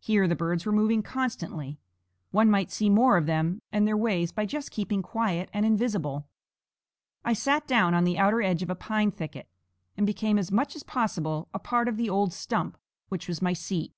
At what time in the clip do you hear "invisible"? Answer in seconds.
5.64-6.26